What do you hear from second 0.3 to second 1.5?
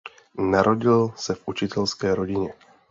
Narodil se v